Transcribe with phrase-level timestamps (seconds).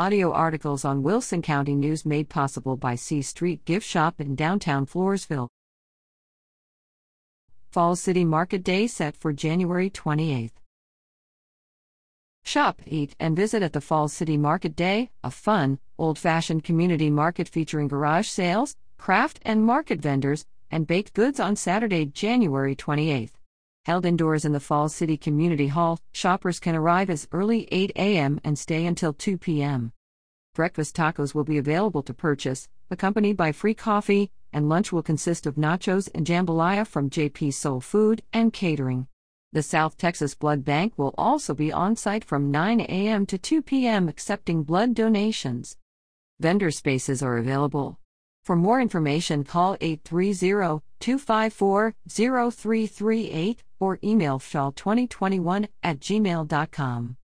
[0.00, 4.86] audio articles on Wilson County News made possible by C Street Gift Shop in downtown
[4.86, 5.48] Floresville.
[7.70, 10.52] Falls City Market Day set for January 28th.
[12.46, 17.10] Shop, eat, and visit at the Falls City Market Day, a fun, old fashioned community
[17.10, 23.39] market featuring garage sales, craft and market vendors, and baked goods on Saturday, January 28th.
[23.86, 28.38] Held indoors in the Falls City Community Hall, shoppers can arrive as early 8 a.m.
[28.44, 29.92] and stay until 2 p.m.
[30.54, 35.46] Breakfast tacos will be available to purchase, accompanied by free coffee, and lunch will consist
[35.46, 39.06] of nachos and jambalaya from JP Soul Food and Catering.
[39.52, 43.24] The South Texas Blood Bank will also be on site from 9 a.m.
[43.24, 44.10] to 2 p.m.
[44.10, 45.78] accepting blood donations.
[46.38, 47.98] Vendor spaces are available.
[48.44, 57.16] For more information, call 830 254 0338 or email fall2021 at gmail.com.